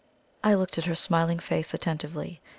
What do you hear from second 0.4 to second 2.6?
I looked at her smiling face attentively.